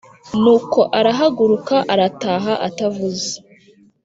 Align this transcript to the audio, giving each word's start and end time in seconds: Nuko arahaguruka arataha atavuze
Nuko 0.41 0.79
arahaguruka 0.99 1.75
arataha 1.93 2.53
atavuze 2.67 3.29